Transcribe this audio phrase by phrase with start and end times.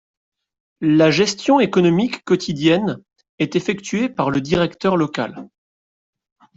[0.79, 3.03] La gestion économique quotidienne
[3.37, 5.47] est effectuée par le directeur local.